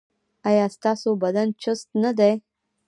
[0.49, 2.33] ایا ستاسو بدن چست نه دی؟